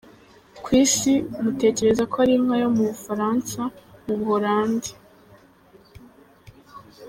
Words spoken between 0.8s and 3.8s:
isi, mutekereza ko ari inka yo mu Bufaransa,